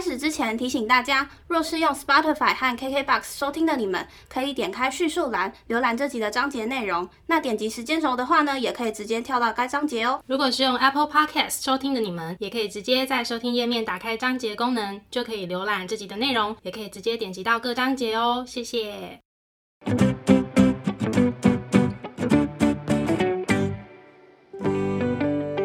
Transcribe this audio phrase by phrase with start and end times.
[0.00, 7.06] 开始之前提醒大家，若是用 Spotify 和 KKBox 收听的你们，可以点开叙述栏浏览这集的章节内容。
[7.26, 10.22] 那点击时间轴的话呢，也可以直接跳到该章节哦。
[10.26, 18.42] 如果是用 Apple Podcast 收听的你们，也可以直接在收听页面打开章节功能，就可以浏览这集的内容，也可以直接点击到各章节哦。
[18.48, 19.20] 谢谢。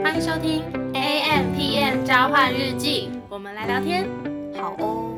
[0.04, 0.61] 欢迎收听
[0.93, 4.09] A M P M 交换日记，我们来聊天。
[4.55, 5.13] 好哦。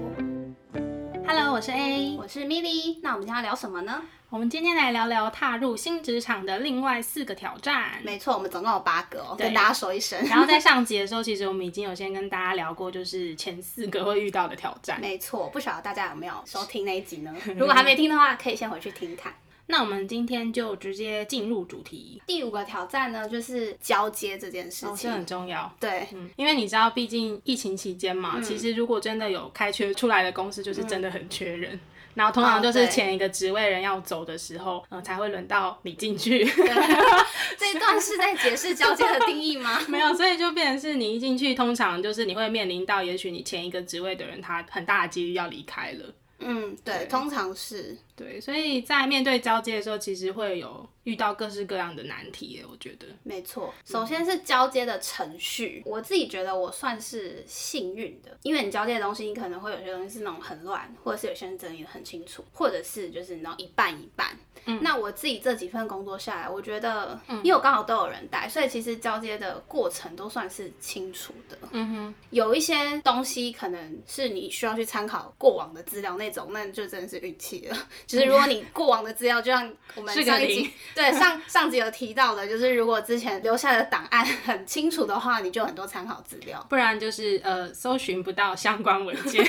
[1.28, 2.18] Hello，我是 A。
[2.18, 4.02] 我是 Milly，那我们今天要聊什么呢？
[4.32, 8.02] 我们今天来聊聊踏入新职场的另外四个挑战。
[8.02, 10.20] 没错，我们总共有八个哦，跟大家说一声。
[10.28, 15.00] 然后在上集的时候，其实我们已经有先跟大家聊过，就是前四个会遇到的挑战。
[15.00, 17.32] 没错，不晓得大家有没有收听那一集呢？
[17.56, 19.32] 如果还没听的话，可以先回去听看。
[19.68, 25.12] 那我们今天就直接进入主题，第五个挑战呢，就是交接这件事哦，这情。
[25.12, 25.72] 很重要。
[25.80, 31.80] 对，嗯，因为你知道，毕竟疫情期间嘛，其实如果真的有开缺出来的公司，就是真的很缺人。
[32.14, 36.44] 然后通常就是前一个职位人要走的时候，嗯、才会轮到你进去。
[37.60, 39.80] 这一段是在解释交接的定义吗？
[39.88, 46.14] 没有，所以就变成是你一进去，通常就是你会面临到，也许你前一个职位的人，他很大的几率要离开了。
[46.40, 47.96] 嗯，对，通常是。
[48.18, 52.66] 对，所以在面对交接的时候，其实会有遇到各式各样的难题耶。
[52.68, 64.36] 我觉得，没错，首先是交接的程序，我自己觉得我算是幸运的，因为你交接的东西，你可能会有些东西是那种很乱，或者是有些人整理的很清楚，或者是就是你知道一半一半。
[64.66, 71.58] 嗯，那我自己这几份工作下来，我觉得，因为我刚好都有人带，所以其实交接的过程都算是清楚的。
[71.72, 77.78] 嗯哼，有一些东西可能是你需要去参考过往的资料那种，那就真的是运气了。
[78.08, 86.66] 就是如果你过往的资料，就像我们上一集对上上集有提到的，就是如果之前留下的档案很清楚的话，你就有很多参考资料。
[86.70, 89.46] 不然就是呃，搜寻不到相关文件。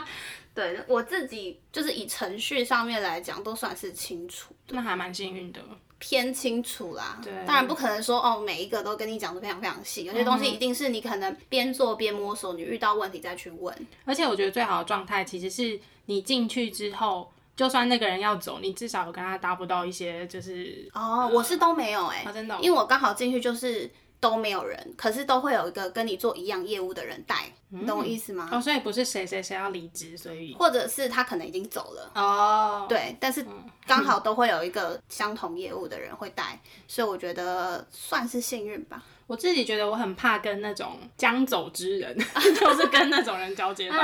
[0.54, 5.60] 对我自己就是以程序上面来讲，都算是清楚的，那还蛮幸运的。
[6.00, 7.20] 偏清楚啦。
[7.22, 13.86] 对当然不可能说哦每一个都跟你讲的非常非常细，有些东西一定是你可能边做边摸索，你遇到问题再去问。
[14.04, 22.58] 而且我觉得最好的状态其实是你进去之后，就算那个人要走，你至少有跟他搭不到一些就是哦，我是都没有哎、啊真的哦。
[22.62, 28.48] 因为我刚好进去就是都没有人，可是都会有一个跟你做一样业务的人带，你懂我意思吗？
[28.52, 32.12] 哦，所以不是谁谁谁要离职，所以或者是他可能已经走了。
[32.14, 33.44] 哦，对，但是
[33.88, 39.02] 刚好都会有一个相同业务的人会带，所以我觉得算是幸运吧。
[39.26, 42.16] 我自己觉得我很怕跟那种将走之人，
[42.54, 43.98] 就是跟那种人交接到，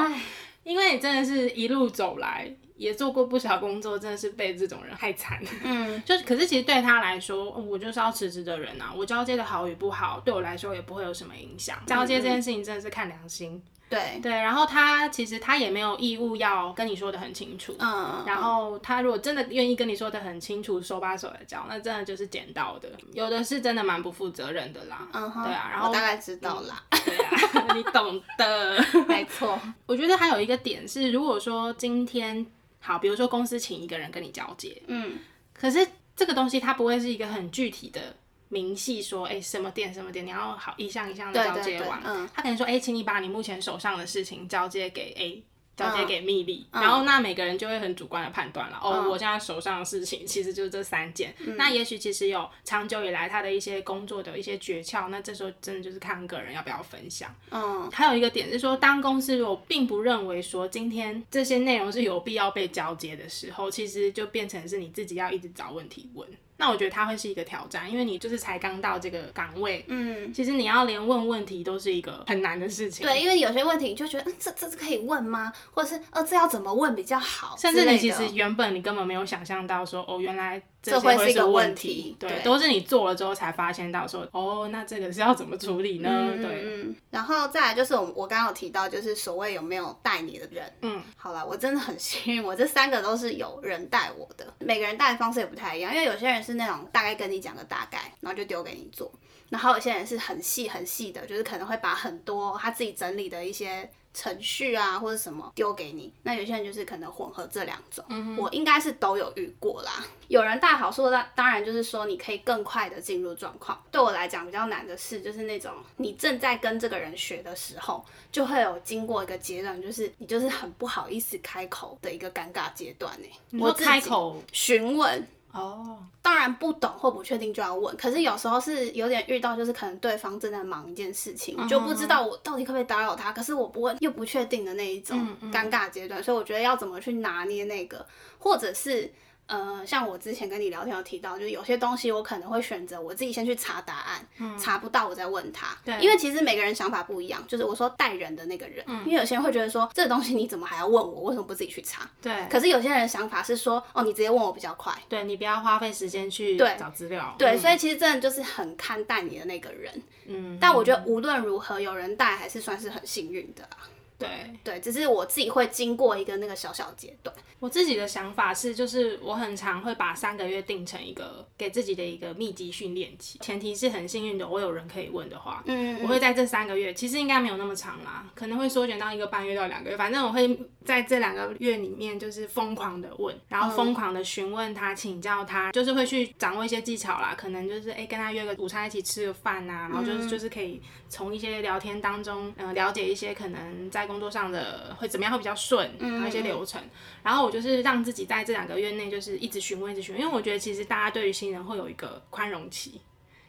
[0.65, 5.41] 因为你真的是一路走来，也做过不少工作，真的是被这种人害惨。
[5.63, 11.79] 嗯， 就是，可是其实对他来说，哦我就是要辞职的人啊，我交接的好与不好，对我来说也不会有什么影响。
[11.87, 13.63] 交接这件事情真的是看良心。
[13.87, 17.77] 对，对，然后他其实他也没有义务要跟你说的很清楚。
[17.79, 22.89] 嗯，然后他如果真的愿意跟你说的很清楚，手把手的教，那真的就是捡到的。
[23.13, 25.07] 有的是真的蛮不负责任的啦。
[25.13, 28.85] 嗯哼，对啊然后我大概知道啦，对啊， 你懂的。
[29.07, 32.45] 没错，我觉得还有一个点是，如果说今天
[32.87, 35.19] 好，比如说公司请一个人跟你交接，嗯，
[35.55, 38.15] 可是这个东西它不会是一个很具体的
[38.51, 42.03] 明细说，哎、什么店什么店，你要好一项一项的对对对交接完。
[42.05, 45.43] 嗯他可能说，哎、请你把你目前手上的事情交接给 A。
[45.77, 48.79] 交接嗯给蜜莉，然后那每个人就会很主观的判断了。
[48.83, 51.35] 哦，我现在手上的事情其实就是这三件。
[51.41, 57.35] 嗯那也许其实有长久以来他的一些工作的一些诀窍，那这时候真的就是看个人要不要分享。
[57.51, 66.29] 嗯，还有一个点是说，当公司如果并不认为说今天这些内容是有必要被交接的时候，其实就变成是你自己要一直找问题问。
[66.65, 73.07] 那我觉得它会是一个挑战，因为你就是才刚到这个岗位，嗯，其实你要连问问题都是一个很难的事情。
[73.07, 75.53] 对，因为有些问题你就觉得，嗯，这这是可以问吗？
[75.73, 77.55] 或者是，呃，这要怎么问比较好？
[77.59, 80.63] 甚至你其实原本你根本没有想象到说，哦，原来
[80.93, 86.11] 这会会是一个问问题对，对都是你做了之后才发现到说，哦，那这个是要怎么处理呢？
[86.13, 90.73] 嗯对，嗯，然后再来就是我我刚刚有提到，就是所谓有没有带你的人。
[90.83, 99.11] 嗯，好了，我真的很幸运，我这三个都是有人带我的， 每个人带的方式也不太一样，因为有些人是那种大概跟你讲个大概，然后就丢给你做，
[99.49, 106.11] 然后有些人是很细很细的，就是可能会把很多他自己整理的一些程序啊或者什么丢给你。
[106.23, 108.03] 那有些人就是可能混合这两种，
[108.39, 110.07] 我应该是都有遇过啦。
[110.29, 113.79] 有人大好说的，当然就是说你可以更快的进入状况。
[113.91, 118.03] 对我来讲比较难的是，就是那种你正在跟这个人学的时候，
[118.33, 123.61] 就会有经过一个阶段，就是你就是很不好意思开口的一个尴尬阶段呢。
[123.61, 125.27] 我开口询问。
[125.55, 138.05] 哦，当然不懂或不确定就要问，可是有时候是有点遇到，就是可能对方正在忙一件事情，嗯就不知道我到底可不可以打扰他，可是我不问又不确定的那一种嗯尴尬阶段，所以我觉得要怎么去拿捏那个，
[138.39, 139.13] 或者是。
[139.47, 145.67] 呃，像我之前跟你聊天有提到，就是有些东西我可能会选择我自己先去查答案，查不到我再问他。
[145.73, 152.09] 嗯对因为其实每个人想法不一样，就是我说带人的那个人，因为有些人会觉得说这个东西你怎么还要问我，为什么不自己去查？
[152.23, 154.93] 对，可是有些人想法是说，哦，你直接问我比较快。
[155.09, 157.35] 对你不要花费时间去对找资料。
[157.39, 160.03] 对，嗯所以其实真的就是很看待你的那个人。
[160.27, 163.77] 嗯，但我觉得无论如何有人带，还是算是很幸运的啦。
[164.19, 164.29] 对。
[164.63, 167.35] 对，只是我自己会经过一个那个小小阶段。
[167.61, 190.81] 我自己的想法是，就是我很常会把三个月定成一个给自己的一个密集训练期，前提是很幸运的，我有人可以问的话，嗯我会在这三个月，其实应该没有那么长啦，可能会缩减到一个半月到两个月，反正我会在这两个月里面就是疯狂的问，然后疯狂的询问他，请教他，就是会去掌握一些技巧啦，可能就是哎、诶跟他约个午餐一起吃个饭呐、然后就是、就是可以
[191.15, 196.83] 从一些聊天当中，嗯、了解一些可能在工作上的会怎么样会比较顺，还有一些流程，
[197.23, 203.01] 然后我就是让自己在这两个月内就是一直询问，一直询问，因为我觉得其实大家对于新人会有一个宽容期。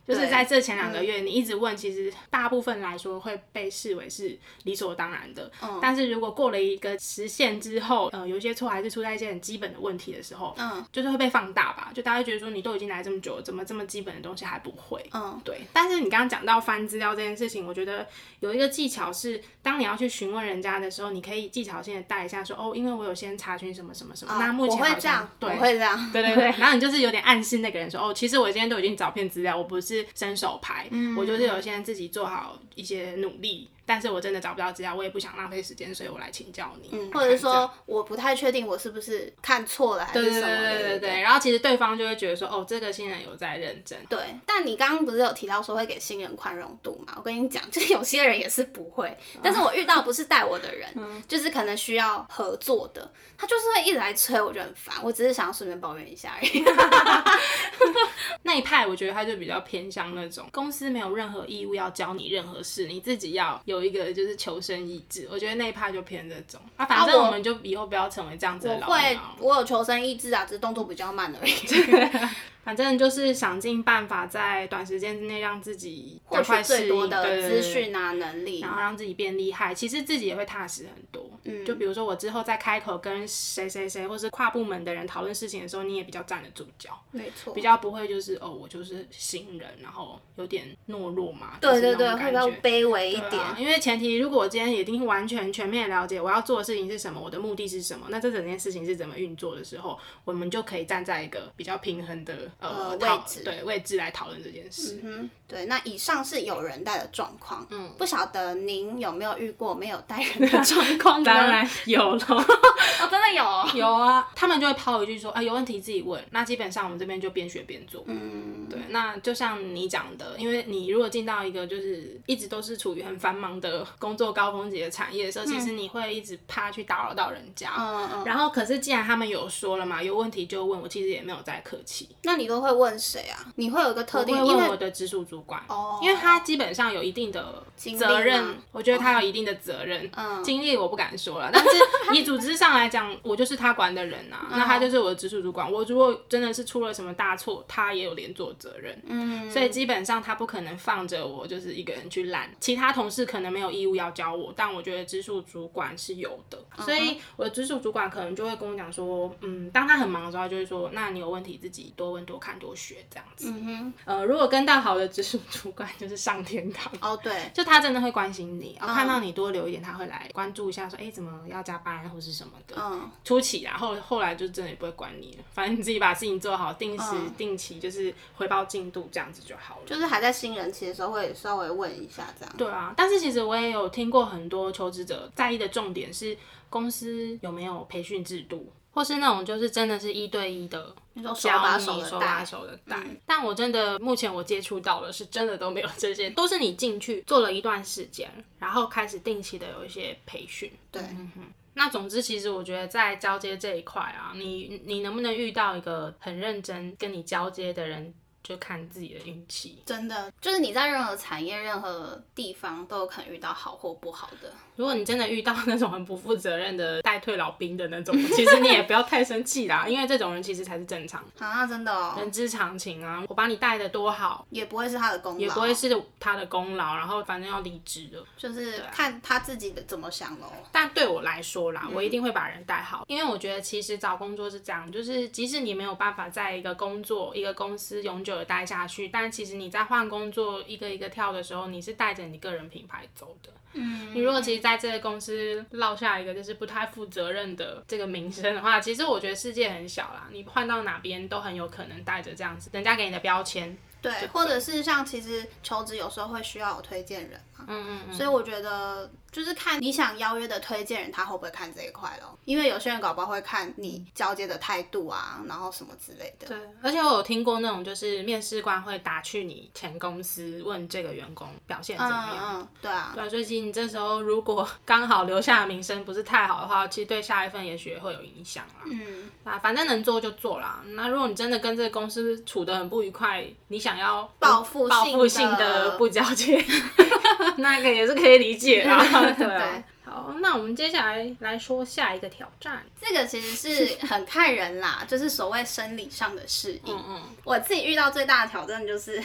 [0.08, 5.52] 就是在这前两个月，你一直问，其实大部分来说会被视为是理所当然的。
[5.62, 11.92] 嗯但是如果过了一个时限之后，呃，有一些错还是出在一些很基本的问题的时候，嗯就是会被放大吧。
[11.94, 15.04] 就大家觉得说，你都已经来这么久了，怎么这么基本的东西还不会？
[15.14, 18.08] 嗯，对，但是你刚刚讲到翻资料这件事情，我觉得
[18.40, 25.56] 有一个技巧是，当你要去询问人家的时候，你可以技巧性的带一下说，哦，因为我有先查询什么什么什么，那目前哦我会好像这样，我对。
[25.58, 26.12] 会这样。
[26.12, 40.78] 对对对， 然后你就是有点暗示那个人说，哦，其实我今天都已经找遍资料，我不是伸手牌，我就是有先自己做好一些努力，但是我真的找不到资料，我也不想浪费时间，所以我来请教你，嗯，或者是说我不太确定我是不是看错了还对对对是什么的。
[40.78, 47.14] 对对对，然后其实对方就会觉得说，哦，这个新人有在认真，对，但你刚刚不是有提到说会给新人宽容度嘛？
[47.18, 50.90] 我跟你讲，就是有些人也是不会， 但是我遇到不是带我的人，
[51.28, 54.96] 就是可能需要合作的，他就是会一直来催，我就很烦。
[55.02, 56.64] 我只是想要顺便抱怨一下而已。
[58.44, 65.28] 那一派，我觉得他就比较偏向那种公司没有任何义务要教你任何事，你自己要有一个就是求生意志。
[65.32, 66.60] 我觉得那一趴就偏这种。
[66.76, 71.54] 啊，反正我我们就以后不要成为这样子的老我会鸟。，我有求生意志啊，只是动作比较慢而已。
[72.66, 78.72] 反正就是想尽办法在短时间之内让自己获取最多的资讯啊，能力然。
[78.72, 81.30] 后让自己变厉害，其实自己也会踏实很多。
[81.44, 87.62] 嗯，就比如说我之后再开口跟谁谁谁或是跨部门的人讨论事情的时候，你也比较站得住脚，没错比。
[87.66, 91.58] 较不会就是哦，我就是新人，然后有点懦弱嘛。
[91.60, 93.42] 对对就是对，会比较卑微一点。
[93.42, 105.00] 啊，因为前提如果我今天已经完全全面了解我要做的事情是什么，我的目的是什么，那这整件事情是怎么运作的时候，我们就可以站在一个比较平衡的呃位置对位置来讨论这件事。
[105.04, 111.24] 嗯，对，那以上是有人带的状况，嗯，不晓得您有没有遇过没有带人 的状况？
[111.24, 113.70] 当然有了， 哦，真的有哦。
[113.74, 118.04] 有啊，他们就会抛一句说啊有问题自己问，那基本上我们这边就边学边做。
[118.08, 127.74] 嗯，对，那就像你讲的，因为你如果进到一个就是一直都是处于很繁忙的工作高峰期的产业的时候，其实你会一直怕去打扰到人家。
[127.78, 128.24] 嗯嗯。
[128.26, 133.46] 然后，可是既然他们有说了嘛，有问题就问我，其实也没有在客气，那你都会问谁啊？
[133.56, 140.10] 你会有一个特定，因为会问我的直属主管，哦因为他基本上有一定的责任，我觉得他有一定的责任。
[140.16, 141.70] 嗯经历我不敢说了，但是
[142.14, 145.72] 以组织上来讲，我就是他管的人啊，嗯那他就是我的直属主管。
[145.72, 149.02] 我如果真的是出了什么大错，他也有连坐责任。
[149.06, 163.52] 嗯，所以基本上他不可能放着我就是一个人去揽，其他同事可能没有义务要教我，但我觉得直属主管是有的，嗯所以我的直属主管可能就会跟我讲说，嗯，当他很忙的时候，他就会说，那你有问题自己多问多看多学这样子。
[163.52, 166.92] 嗯哼，呃，如果跟到好的直属主管就是上天堂。
[167.02, 172.76] 哦对，就他真的会关心你，然后嗯看到你多留一点，他会来关注一下，说，哎、怎么要加班或是什么的。
[172.80, 179.86] 嗯初期然后后来就真的也不会管你了，反正你自己把事情做好，定时、嗯定期就是回报进度，这样子就好了。
[179.86, 182.56] 就是还在新人期的时候会稍微问一下这样。
[182.58, 186.38] 对啊，但是其实我也有听过很多求职者在意的重点是
[186.70, 192.98] 公司有没有培训制度，或是那种就是真的是一对一的那种手把手手的手把手的带。
[193.26, 200.72] 但我真的目前我接触到的是真的都没有这些，都是你进去做了一段时间，然后开始定期的有一些培训。
[200.90, 201.30] 对，嗯
[201.78, 208.14] 那总之，其实我觉得在交接这一块啊，你你能不能遇到一个很认真跟你交接的人，
[208.46, 209.80] 就看自己的运气。
[209.86, 214.54] 真的，就是你在任何产业、任何地方都有可能遇到好或不好的。
[214.76, 223.24] 如果你真的遇到那种很不负责任的带退老兵的那种，其实你也不要太生气啦，因为这种人其实才是正常，啊，真的哦，人之常情啊。
[223.28, 228.24] 我把你带的多好，也不会是他的功劳，也不会是他的功劳，然后反正要离职了。
[228.38, 230.52] 就是看他自己的怎么想咯。
[230.74, 243.50] 但对我来说啦，我一定会把人带好，因为我觉得其实找工作是这样，就是即使你没有办法在一个工作、一个公司永久的待下去，但其实你在换工作一个一个跳的时候，你是带着你个人品牌走的。
[243.74, 253.78] 嗯，你如果其实在这个公司落下一个就是不太负责任的这个名声的话，其实我觉得世界很小啦，你换到哪边都很有可能带着这样子人家给你的标签。
[254.02, 266.48] 对，或者是像其实求职有时候会需要有推荐人嘛，嗯嗯嗯，所以我觉得就是看你想邀约的推荐人他会不会看这一块咯，因为有些人搞不好会看你交接的态度啊，然后什么之类的。
[266.48, 278.86] 对，而且我有听过那种就是面试官会打去你前公司问这个员工表现怎么样，嗯嗯，对啊，对啊，所以其实你这时候如果 刚好留下的名声不是太好的话，其实对下一份也许会有影响啦。
[278.86, 280.82] 嗯，啊，反正能做就做啦。
[280.94, 286.64] 那如果你真的跟这个公司处得很不愉快，你想要报复报复性的不交接，
[287.58, 289.04] 那个也是可以理解啦。
[289.34, 289.84] 对啊。
[290.06, 292.86] 好，那我们接下来来说下一个挑战。
[293.02, 296.96] 这个其实是很看人啦， 就是所谓生理上的适应。
[296.96, 299.20] 嗯嗯，我自己遇到最大的挑战就是，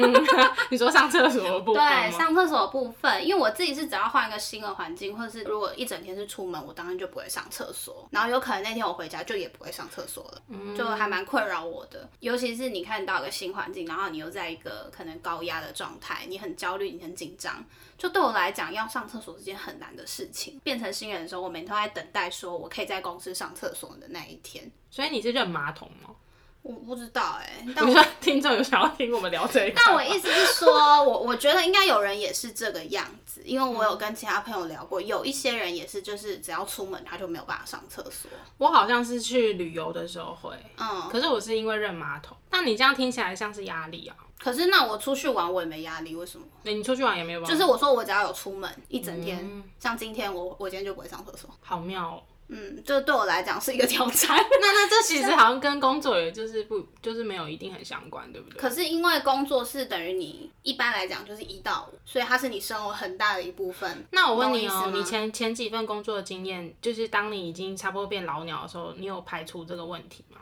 [0.68, 8.06] 你说上厕所的部分对，上厕所的部分，因为我自己是只要换一个新的环境，或者是如果一整天是出门，我当然就不会上厕所。
[8.10, 10.42] 然后有可能那天我回家就也不会上厕所了，
[10.76, 12.06] 就还蛮困扰我的。
[12.20, 17.64] 尤其是你看到一个新环境，然后你又在一个可能高压的状态，你很焦虑，你很紧张，
[17.98, 20.58] 就对我来讲，要上厕所是件很难的事情。
[20.62, 24.70] 变成新人的时候，我每天都在等待说我可以在公司上厕所的那一天。
[24.88, 26.14] 所以你是认马桶吗？
[26.60, 38.30] 我不知道哎、但我听众有想要听我们聊这一但我意思是说，我我觉得应该有人也是这个样子，因为我有跟其他朋友聊过，有一些人也是，就是只要出门他就没有办法上厕所。
[38.58, 42.36] 我好像是去旅游的时候会，嗯，可是我是因为认马桶。
[42.50, 44.16] 那你这样听起来像是压力啊？
[44.38, 46.46] 可是那我出去玩我也没压力，为什么？
[46.62, 51.50] 对你出去玩也没有办法，就是我说我只要有出门一整天，嗯像今天我我今天就不会上厕所。
[51.60, 52.22] 好妙哦。
[52.50, 54.30] 嗯，这对我来讲是一个挑战。
[54.62, 58.58] 那那这其实好像跟工作也就是不就是没有一定很相关，对不对？
[58.58, 64.06] 可是因为工作是等于你一般来讲就是一到五，所以它是你生活很大的一部分。
[64.12, 70.38] 那我问你哦，你前前几份工作的经验，就是当你已经差不多变老鸟的时候，你有排除这个问题吗？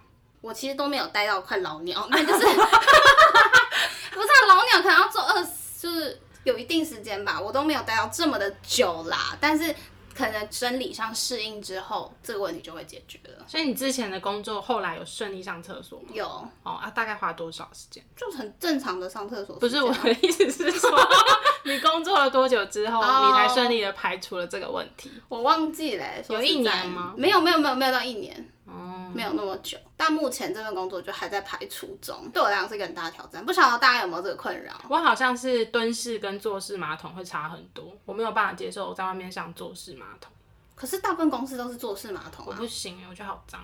[0.46, 5.50] 我其实都没有待到快老鸟，那 就是不是、啊、老鸟可能要做二十，
[5.80, 9.36] 就是有一定时间吧，我都没有待到这么的久啦。
[9.40, 9.74] 但是
[10.16, 13.44] 可能生理上适应之后，这个问题就会解决了。
[13.48, 16.06] 所以你之前的工作后来有顺利上厕所吗？
[16.12, 16.24] 有，
[16.62, 18.00] 哦啊，大概花多少时间？
[18.16, 20.90] 就很正常的上厕所不是我的意思是说，
[21.64, 25.10] 你工作了多久之后，哦你才顺利的排除了这个问题？
[25.28, 28.48] 我忘记了欸、有一年吗没有，没有，没有，没有到一年。
[28.66, 33.46] 哦，没有那么久，但目前这份工作就还在排除中，对我来讲是一个很大的挑战。
[33.46, 34.74] 不晓得大家有没有这个困扰？
[34.88, 40.32] 我好像是蹲式跟坐式马桶会差很多，我没有办法接受我在外面上坐式马桶，
[40.74, 43.60] 可是大部分公司都是坐式马桶啊，我不行，我觉得好脏。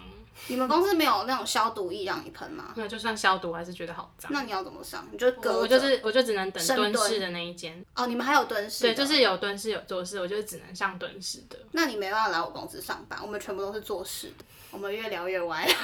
[0.46, 2.72] 你们公司没有那种消毒液让你喷吗？
[2.74, 4.32] 没有，就算消毒，我还是觉得好脏。
[4.32, 5.06] 那你要怎么上？
[5.10, 11.58] 你就隔我着就是我就只能等深蹲蹲式的那一间，哦，你们还有蹲式对，就是有蹲式有坐式，我就只能上蹲式的。
[11.72, 14.44] 那你没办法来我公司上班，我们全部都是坐式的。
[14.72, 15.68] 我们越聊越歪。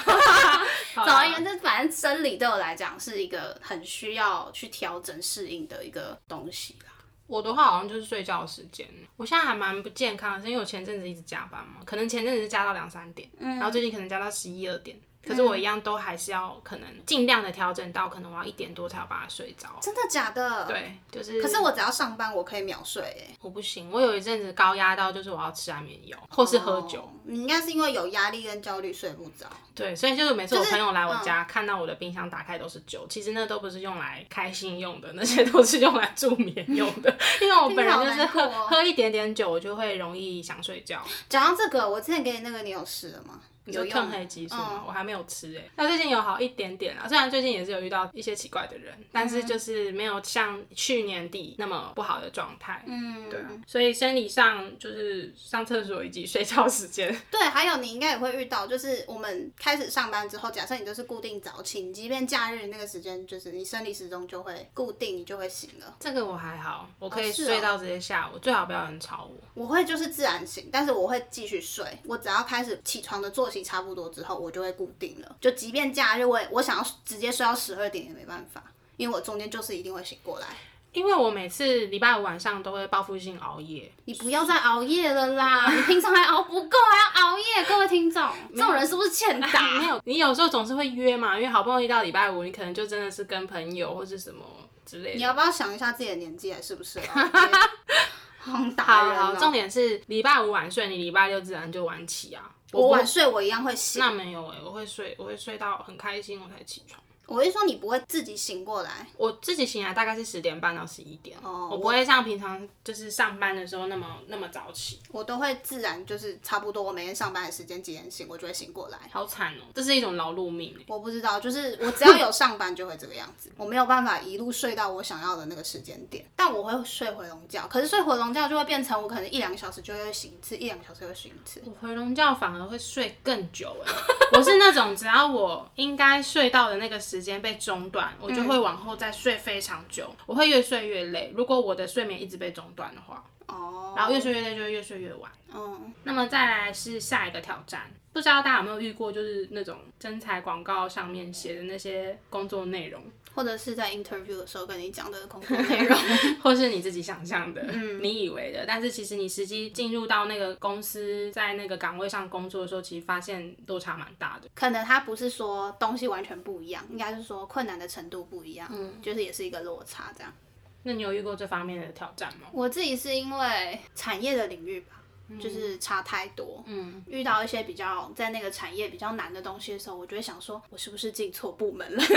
[0.95, 6.92] 好啦总而言之，反正生理对我来讲是一个很需要去调整适应的一个东西啦。
[7.26, 19.68] 我的话好像就是睡觉时间，我现在还蛮不健康的，是因为我前阵子一直加班嘛，可能前阵子是加到两三点，嗯然后最近可能加到十一二点，可是我一样都还是要可能尽量的调整到可能我要一点多才有办法睡着。
[19.82, 20.66] 真的假的？。
[20.66, 21.42] 对，就是。
[21.42, 27.00] 可是我只要上班，我可以秒睡哎、我不行，我有一阵子高压到就是我要吃安眠药或是喝酒。
[27.00, 29.46] 哦你应该是因为有压力跟焦虑睡不着。
[29.75, 37.14] 对，所以就是每次我朋友来我家、看到我的冰箱打开都是酒，其实那都不是用来开心用的，那些都是用来助眠用的。
[37.42, 41.02] 因为我本人就是喝、喝一点点酒，我就会容易想睡觉。
[41.28, 43.40] 讲到这个，我之前给你那个，你有试了吗？
[43.68, 44.70] 你说有用褪黑激素吗？
[44.72, 52.82] 嗯我还没有吃哎、那最近有好一点点啦，虽然最近也是有遇到一些奇怪的人，但嗯是就是没有像去年底那么不好的状态。
[52.87, 65.96] 嗯，对啊，所以生理上就是上厕所以及睡觉时间， 对，还有你应该也会遇到，就是我们开始上班之后，假设你就是固定早起，你即便假日那个时间，就是你生理时钟就会固定，你就会醒了。
[66.00, 69.37] 这个我还好，我可以睡到直接下午，最好不要有人吵我。
[69.54, 71.84] 我会就是自然醒，但是我会继续睡。
[72.04, 75.36] 我只要开始起床的作息息差不多之后，我就会固定了。
[75.40, 78.62] 就即便假日我也我想要直接睡到十二点也没办法，
[78.96, 80.46] 因为我中间就是一定会醒过来。
[80.90, 85.70] 因为我每次礼拜五晚上都会报复性熬夜，你不要再熬夜了啦！
[85.70, 89.48] 你平常还熬不够，还要熬夜，各位听众，这种人是不是欠打？
[89.78, 94.42] 没有，你有时候总是会约嘛，因为好不容易到礼拜五，你可能就真的是跟朋友或是什么
[94.86, 95.16] 之类的。
[95.16, 96.98] 你要不要想一下自己的年纪还是不是？
[98.40, 102.50] 好打人好，哦重点是礼拜五晚睡，你礼拜六自然就晚起啊。
[102.72, 104.00] 我晚睡我一样会醒。
[104.00, 107.02] 那没有哎、我会睡，我会睡到很开心我才起床。
[107.28, 118.99] 我是说你不会自己醒过来，我自己醒来大概是十点半到十一点，哦我不会像平常就是上班的时候那么那么早起，我都会自然就是差不多我每天上班的时间几点醒，我就会醒过来。
[119.12, 127.66] 好惨哦、这是一种劳碌命欸我不知道，就是我只要有上班就会这个样子，我没有办法一路睡到我想要的那个时间点，但我会睡回笼觉。
[127.68, 131.62] 可是睡回笼觉就会变成我可能一两个小时就会醒一次，一两个小时就会醒一次。
[131.66, 133.92] 我回笼觉反而会睡更久哎，
[134.32, 141.32] 我是那种只要我应该睡到的那个时间被中断，我就会往后再睡非常久，我会越睡越累。
[141.37, 145.30] 如果我的睡眠一直被中断的话，哦，然后越睡越累就会越睡越晚。
[145.54, 153.02] 嗯，那么再来是下一个挑战，不知道大家有没有遇过，就是那种真彩广告上面写的那些工作内容，
[153.38, 155.97] 或者是在 interview 的时候跟你讲的工作内容，
[156.42, 157.62] 或是你自己想象的，
[158.02, 164.49] 你以为的，但是其实你实际进入到那个公司，在那个岗位上工作的时候，其实发现落差蛮大的。
[164.57, 170.35] 可能他不是说东西完全不一样，应该是说困难的程度不一样，嗯，就是也是一个落差这样。
[170.83, 172.49] 那你有遇过这方面的挑战吗？
[172.52, 175.00] 我自己是因为产业的领域吧，
[175.40, 176.64] 就是差太多。
[176.66, 182.02] 嗯，遇到一些比较在那个产业比较难的东西的时候，我就会想说，我是不是进错部门了？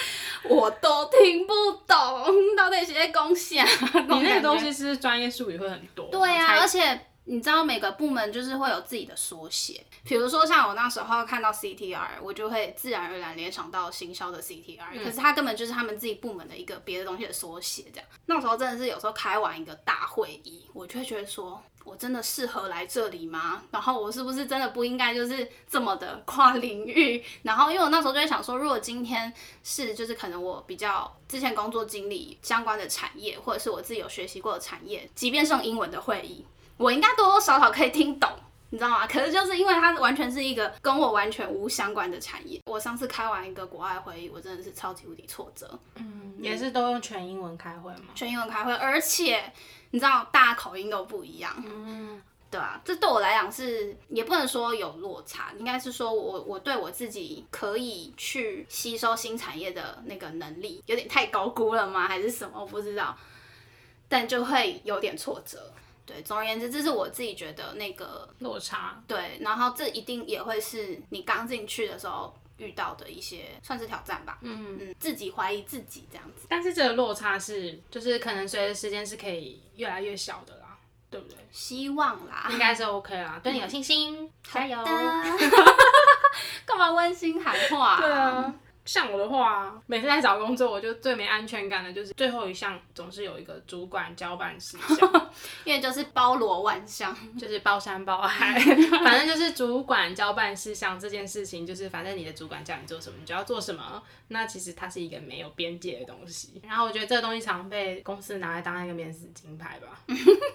[0.48, 1.52] 我都听不
[1.86, 3.64] 懂到底是在讲啥。
[3.64, 6.08] 你那个东西是专业术语会很多？
[6.10, 18.08] 对呀、而且你知道每个部门就是会有自己的缩写，比如说像我那时候看到 CTR，我就会自然而然联想到行销的 CTR，、可是它根本就是他们自己部门的一个别的东西的缩写，这样。
[18.26, 21.62] 那时候真的是有时候开完一个大会议，我就会觉得说。
[21.84, 23.62] 我真的适合来这里吗？
[23.70, 27.22] 然后我是不是真的不应该就是这么的跨领域？
[27.44, 36.44] 然后因为我那时候就在想说，如果今天是就是可能我比较之前工作经历相关的产业，或者是我自己有学习过的产业，即便是用英文的会议，
[36.76, 38.30] 我应该多多少少可以听懂。
[38.68, 39.06] 你知道吗？
[39.08, 42.60] 可是就是因为它完全是一个跟我完全无相关的产业。
[42.66, 45.78] 我上次开完一个国外会议，我真的是超级无敌挫折。
[45.96, 48.08] 嗯也是都用全英文开会吗？
[48.14, 49.52] 全英文开会，而且
[49.92, 51.54] 你知道大家口音都不一样。
[51.64, 62.08] 嗯，对啊，这对我来讲是也不能说有落差，应该是说我我对我自己可以去吸收新产业的那个能力有点太高估了吗？
[62.08, 62.60] 还是什么？
[62.60, 63.16] 我不知道，
[64.08, 65.72] 但就会有点挫折。
[66.06, 69.02] 对，总而言之，这是我自己觉得那个落差。
[69.06, 74.38] 对，然后这一定也会是你刚进去的时候遇到的一些算是挑战吧。
[74.42, 76.46] 嗯嗯，自己怀疑自己这样子。
[76.48, 80.78] 但是这个落差是，就是可能随着时间是可以越来越小的啦，
[81.10, 81.36] 对不对？
[81.50, 84.78] 希望啦，应该是 OK 啦，对你有信心， 加油！
[86.64, 88.54] 干嘛温馨喊话、对啊，
[88.86, 95.30] 像我的话，每次在找工作，我就最没安全感的就是最后一项总是有一个主管交办事项，
[95.64, 97.14] 因为就是包罗万象。
[97.36, 98.58] 就是包山包海，
[99.04, 104.02] 反正就是主管交办事项这件事情，就是反正你的主管叫你做什么，你就要做什么。
[104.28, 106.60] 那其实它是一个没有边界的东西。
[106.66, 110.00] 然后我觉得这个东西常被公司拿来当一个免死金牌吧。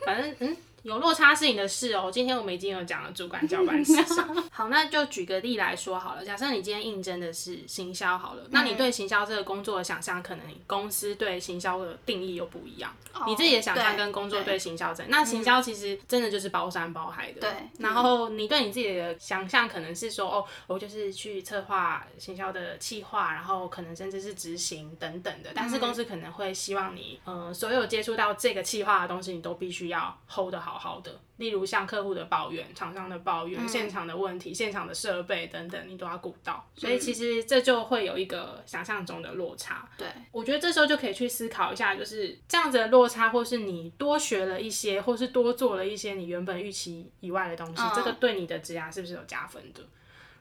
[0.06, 0.58] 反正嗯。
[0.84, 2.10] 有落差是你的事哦。
[2.12, 4.50] 今天我们已经有讲了主管交办事项。
[4.52, 6.26] 好，那就举个例来说好了。
[6.26, 12.94] 假设你今天应征的是行销好了，那你对行销这个工作的想象，可能公司对行销的定义又不一样。
[13.28, 17.42] 你自己的想象跟工作对对行销这，那行销其实真的就是包山包海的。
[17.42, 25.52] 对然后你对你自己的想象可能是说，哦，我就是去策划行销的企划，然后可能甚至是执行等等的。
[25.54, 31.20] 但是公司可能会希望你，呃，所有接触到这个企划的东西，你都必须要 hold 得好好的。
[31.38, 36.66] 例如像客户的抱怨、厂商的抱怨、现场的问题、现场的设备等等，你都要顾到。
[36.76, 39.90] 所以其实这就会有一个想象中的落差。
[39.98, 49.82] 对，我觉得这时候就可以去思考一下，就是这样子的落差，或是你多学了一些，或是多做了一些你原本预期以外的东西，嗯这个对你的职涯是不是有加分的？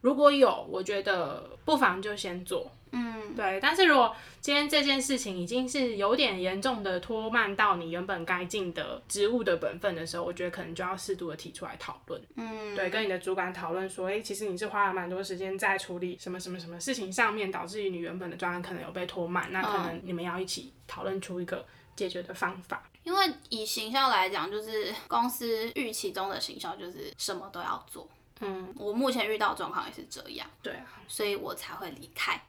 [0.03, 2.71] 如果有，我觉得不妨就先做。
[2.93, 12.21] 嗯，对，但是如果今天这件事情已经是有点严重的拖慢到你原本该尽的职务的本分的时候，我觉得可能就要适度的提出来讨论。
[12.37, 22.83] 嗯，对，跟你的主管讨论说，哎、其实你是花了蛮多时间在处理什么什么什么事情上面，导致于你原本的专案可能有被拖慢，那可能你们要一起讨论出一个解决的方法。
[23.03, 28.09] 因为以行销来讲，就是公司预期中的行销就是什么都要做。
[28.41, 32.41] 嗯，我目前遇到的状况也是这样，对啊，所以我才会离开。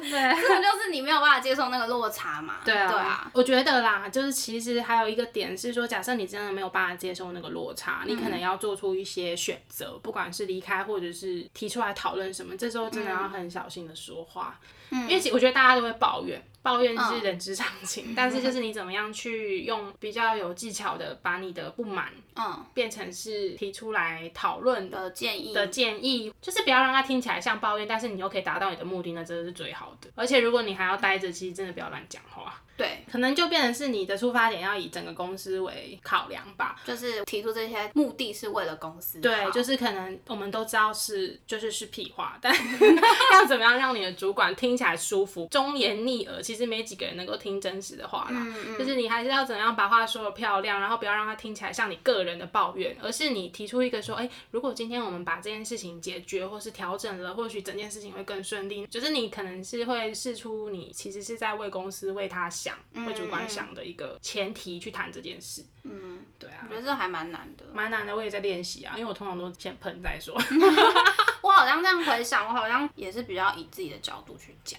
[0.00, 0.40] 对。
[0.40, 2.58] 这种就是你没有办法接受那个落差嘛。
[2.64, 14.58] 对啊，对啊，我觉得啦，就是其实还有一个点是说，假设你真的没有办法接受那个落差，你可能要做出一些选择，不管是离开或者是提出来讨论什么，这时候真的要很小心的说话，
[14.90, 16.40] 因为其我觉得大家都会抱怨。
[16.62, 30.10] 抱怨是人之常情，但是就是你怎么样去用比较有技巧的把你的不满，嗯，变成是提出来讨论的建议的建议，就是不要让它听起来像抱怨，但是你又可以达到你的目的，那真的是最好的。
[30.14, 32.62] 而且如果你还要待着，其实真的不要乱讲话。
[32.80, 39.20] 对，可能就变成是你的出发点要以整个公司为考量吧，就是提出这些目的是为了公司。
[39.20, 42.50] 对，就是可能我们都知道是就是是屁话，但
[43.34, 48.46] 要怎么样让你的主管听起来舒服，忠言逆耳，其实没几个人能够听真实的话啦。
[48.78, 58.86] 就是你还是要怎样把话说的漂亮，然后不要让他听起来像你个人的抱怨，而是你提出一个说，哎，如果今天我们把这件事情解决或是调整了，或许整件事情会更顺利。
[58.86, 62.69] 就是你可能是会试出你其实是在为公司为他想。
[63.06, 68.14] 为主观想的一个前提去谈这件事，嗯，对啊，我觉得这还蛮难的，蛮难的。
[68.14, 70.34] 我也在练习啊，因为我通常都先喷再说。
[71.42, 74.78] 我好像这样回想，我好像也是比较以自己的角度去讲。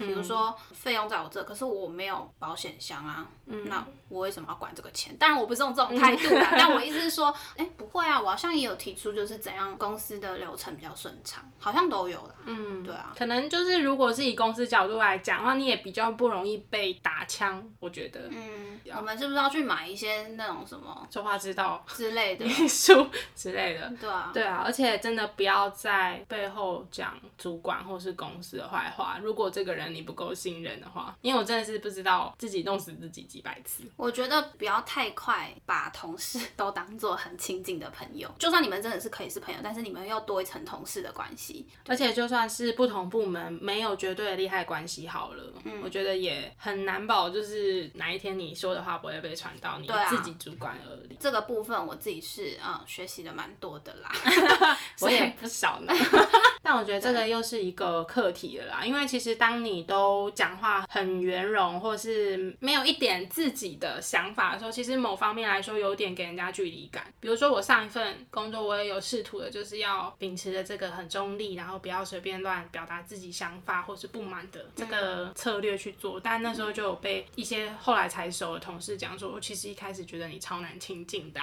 [0.00, 5.16] 比如说费用在我这，可是我没有保险箱啊，那我为什么要管这个钱？
[5.16, 12.34] 当然我不是用这种态度啦， 但我意思是说，哎，不会啊，我好像也有提出，就是怎样公司的流程比较顺畅，好像都有啦。
[12.46, 18.20] 嗯，对啊，可能就是如果是以公司角度来讲的话，你也比较不容易被打枪，我觉得。
[18.30, 23.92] 嗯，我们是不是要去买一些那种什么说话之道之类的 书之类的？
[24.00, 29.18] 对啊，对啊，而且真的不要在背后讲主管或是公司的坏话。
[29.22, 33.84] 如果这个人你不够信任的话，因为我真的是不知道自己弄死自己几百次。
[33.96, 41.66] 我觉得不要太快把同事 都当做很亲近的朋友，就算你们真的是可以是朋友，但是你们又多一层同事的关系。
[41.86, 51.16] 而且就算是不同部门没有绝对的利害关系好了，嗯我觉得也很难保，就是哪一天你说的话不会被传到你自己主管耳里。
[51.20, 54.10] 这个部分我自己是嗯学习的蛮多的啦，
[55.00, 55.92] 我也不少呢。
[56.62, 67.12] 但我觉得这个又是一个课题了啦，因为其实当你都讲话很圆融，或是没有一点自己的想法的时候，其实某方面来说有点给人家距离感。
[67.20, 76.20] 比如说我上一份工作，我也有试图的，就是要秉持着这个很中立，然后不要随便乱表达自己想法或是不满的这个策略去做。
[76.20, 81.40] 但那时候就有被一些后来才熟的同事讲说，我其实一开始觉得你超难亲近的，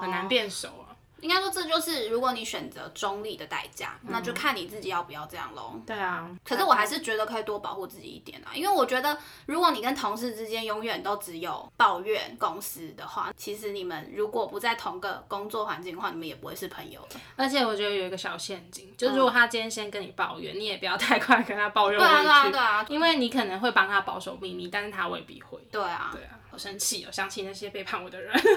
[0.00, 0.97] 很难变熟啊。
[1.20, 5.80] 应该说，这就是如果你选择中立的代价，那就看你自己要不要这样喽。
[5.86, 17.16] 对啊，可是我还是觉得可以多保护自己一点啊，因为我觉得如果你跟同事之间永远都只有抱怨公司的话，其实你们如果不在同个工作环境的话，你们也不会是朋友的。
[17.36, 22.12] 而且我觉得有一个小陷阱，就是如果他今天先跟你抱怨，你也不要太快跟他抱怨回去。
[22.12, 25.58] 对啊，对啊，对啊，因为你可能会帮他保守秘密，但是他未必会。
[25.70, 26.37] 对啊，对啊。
[26.58, 27.08] 好生气哦！
[27.12, 28.34] 想起那些背叛我的人。
[28.36, 28.50] 因为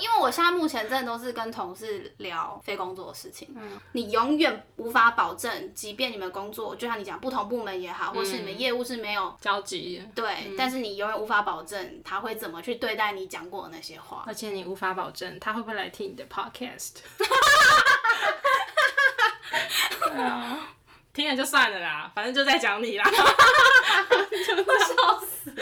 [0.00, 3.48] 因为我现在目前真的都是跟同事聊非工作的事情。
[3.56, 3.80] 嗯。
[3.92, 10.02] 你永远无法保证，即便你们工作，就像你讲不同部门也好，或是你们业务是没有交集。
[10.16, 10.52] 对。
[10.58, 14.24] 但是你永远无法保证他会怎么去对待你讲过的那些话。
[14.26, 16.94] 而且你无法保证他会不会来听你的 podcast。
[20.00, 20.70] 对啊。
[21.12, 23.04] 听了就算了啦，反正就在讲你啦。
[23.08, 23.24] 笑
[25.20, 25.54] 死。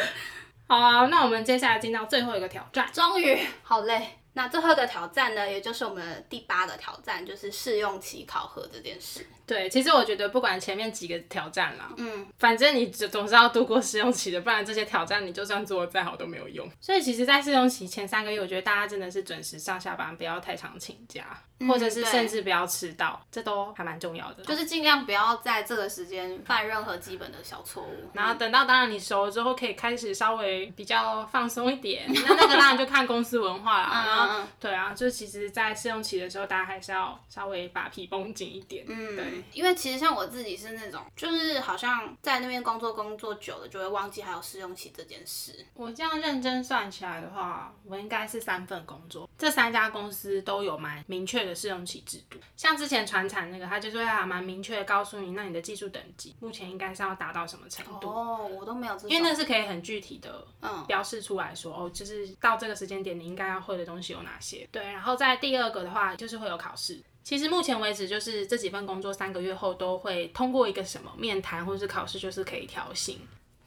[0.72, 2.88] 好啊，那我们接下来进到最后一个挑战。
[2.94, 4.21] 终于，好累。
[4.34, 9.26] 那最后一个挑战呢，也就是我们第八个挑战，就是试用期考核这件事。
[9.44, 16.66] 对，其实我觉得不管前面几个挑战啦，嗯，反正你总是要度过试用期的，不然这些挑战你就算做的再好都没有用。
[16.80, 21.26] 所以其实，在试用期前三个月，我觉得大家真的是准时上下班，不要太常请假，
[21.68, 24.44] 或者是甚至不要迟到，这都还蛮重要的。
[24.44, 28.10] 就是尽量不要在这个时间犯任何基本的小错误。
[28.14, 32.04] 然后等到当然你熟了之后，可以开始稍微比较放松一点。
[32.08, 34.04] 那那个当然就看公司文化啦。
[34.06, 38.86] 然 后对啊，就其实，在试用期的时候，大家还是要稍微把皮绷紧一点。
[38.88, 40.22] 嗯，对，因为其实像我。
[40.22, 45.66] 我自己是那种，就是好像在那边工作工作久了，就会忘记还有试用期这件事。
[45.74, 52.38] 我这样认真算起来的话，我应该是三份工作，这三家公司都有蛮明确的试用期制度。
[52.56, 58.08] 像之前传产那个，他就是会还蛮明确的告诉你，那你的技术等级目前应该是要达到什么程度。
[58.08, 64.68] 哦，我都没有，因为那是可以很具体的，嗯，标示出来说，哦，就是到这个时间点你应该要会的东西有哪些。
[64.70, 67.02] 对，然后在第二个的话，就是会有考试。
[67.24, 73.18] 其实目前为止，就是这几份工作三个月后都会通过一个什么面谈或者是考试，就是可以调薪。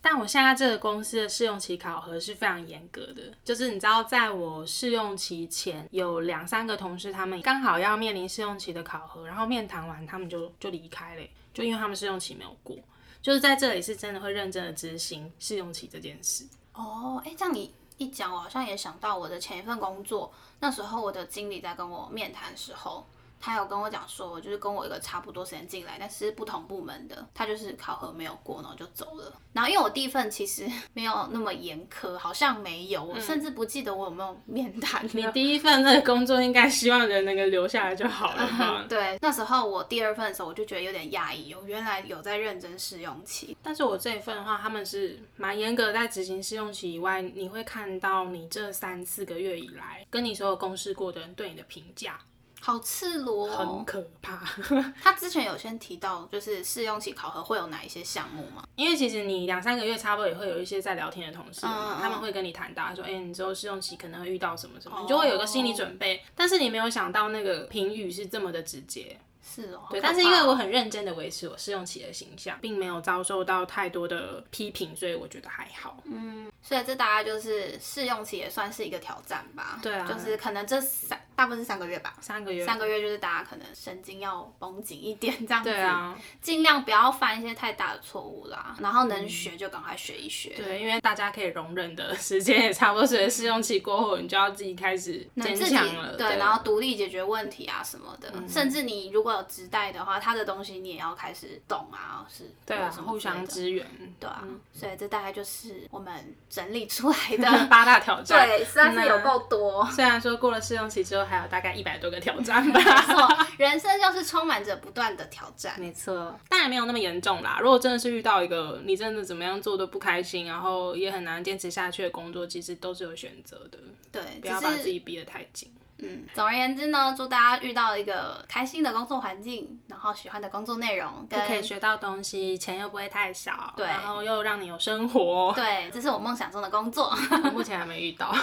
[0.08, 12.78] 但我现在这个公司的试用期考核是非常严格的，就是你知道，在我试用期前有两三个同事，他们刚好要面临试用期的考核，然后面谈完他们就就离开了，就因为他们试用期没有过。
[13.20, 16.46] 就是在这里是真的会认真的执行试用期这件事。
[16.74, 23.08] 哦，哎，这样你一讲，我好像也想到我的前一份工作，那时候我的经理在跟我面谈的时候。
[23.46, 29.32] 他有跟我讲说，就是跟我一个差不多时间进来，但是不同部门的，他就是考核没有过，然后就走了。
[29.54, 35.08] 然后因为我第一份其实 没有那么严苛，好像没有，我甚至不记得我有没有面谈。
[35.14, 38.88] 你第一份那个工作应该希望人能够留下来就好了。
[38.90, 43.56] 对，那时候我第二份的时候，我就觉得有点压抑，我原来有在认真试用期。
[43.62, 52.20] 但是我这一份的话，他们是蛮严格，在执行试用期以外，你会看到你这三四个月以来跟你所有公事过的人对你的评价。
[52.66, 54.44] 好赤裸，很可怕。
[55.00, 58.68] 他之前有先提到，就是试用期考核会有哪一些项目吗？
[58.76, 66.24] 因为其实你两三个月差不多也会有一些在聊天的同事，他们会跟你谈到说，哎，你之后试用期可能会遇到什么什么，你就会有个心理准备。
[66.34, 69.16] 但是你没有想到那个评语是这么的直接。
[69.56, 76.04] 是哦，对，但是因为我很认真的维持我试用期的形象，并没有遭受到太多的批评，所以我觉得还好。
[76.06, 79.80] 嗯，所以这大概就是试用期也算是一个挑战吧。
[79.82, 82.16] 对啊，就是可能这三大部分是三个月吧。
[82.20, 85.70] 三个月，三个月就是大家可能神经要绷紧一点这样子。
[85.70, 88.76] 对啊，尽量不要犯一些太大的错误啦。
[88.80, 90.54] 然后能学就赶快学一学。
[90.58, 96.16] 对，因为大家可以容忍的 时间也差不多，所以试用期过后，你就要自己开始坚强了。
[96.18, 98.34] 对，然后独立解决问题啊什么的。
[98.48, 103.86] 甚至你如果有直带的话，他的东西你也要开始懂啊，是，对啊，互相支援，
[104.20, 109.86] 对啊，所以这大概就是我们整理出来的 八大挑战，对，实在是有够多。
[109.92, 112.80] 虽然说过了试用期之后，还有大概一百多个挑战吧。
[112.80, 115.80] 没错，人生就是充满着不断的挑战。
[115.80, 117.60] 没错，但也没有那么严重啦。
[117.62, 123.80] 如果真的是遇到一个你真的怎么样做都不开心，然后也很难坚持下去的工作，其实都是有选择的。
[124.12, 125.72] 对，不要把自己逼得太紧。
[126.00, 137.16] 嗯，总而言之呢，祝大家遇到一个开心的工作环境，然后喜欢的工作内容，可以学到东西，钱又不会太少，对，然后又让你有生活，对，这是我梦想中的工作，
[137.54, 138.36] 目前还没遇到。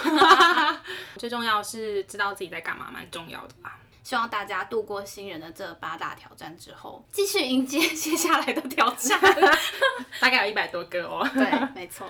[1.17, 3.77] 最重要是知道自己在干嘛，蛮重要的吧。
[4.03, 9.17] 希望大家度过新人的这八大挑战之后，继续迎接接下来的挑战，
[10.19, 11.25] 大概有一百多个哦。
[11.33, 12.05] 对，没错。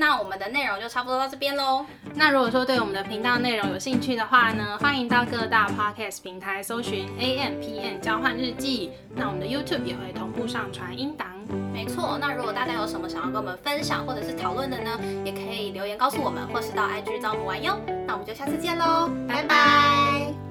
[0.00, 1.84] 那我们的内容就差不多到这边喽。
[2.14, 8.92] 那如果说对我们的频道内容有兴趣的话呢，欢迎到各大 podcast 平台搜寻 A M P N 交换日记。
[9.16, 11.26] 那我们的 YouTube 也会同步上传音档。
[11.72, 12.16] 没错。
[12.20, 17.76] 那如果大家有什么想要跟我们分享或者是讨论的呢，也可以留言告诉我们，或是到 IG 找我们玩哟。
[18.06, 20.47] 那我们就下次见喽，拜拜。